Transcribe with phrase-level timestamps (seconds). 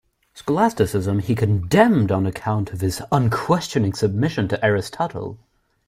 [0.33, 5.37] Scholasticism he condemned on account of its unquestioning submission to Aristotle.